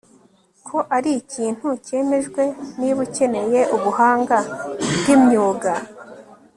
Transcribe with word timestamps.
ko 0.67 0.77
arikintu 0.97 1.67
cyemejwe 1.85 2.41
Niba 2.79 2.99
ukeneye 3.07 3.59
ubuhanga 3.75 4.37
bwimyuga 4.97 5.73